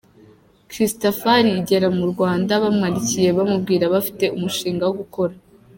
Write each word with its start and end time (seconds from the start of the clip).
Christafari 0.69 1.49
igera 1.59 1.87
mu 1.97 2.05
Rwanda 2.11 2.51
bamwandikiye 2.63 3.29
bamubwira 3.37 3.83
bafite 3.93 4.25
umushinga 4.35 4.83
wo 4.85 4.95
gukora 5.01 5.33